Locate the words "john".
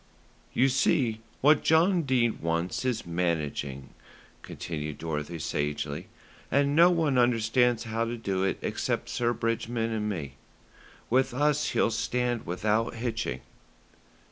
1.63-2.01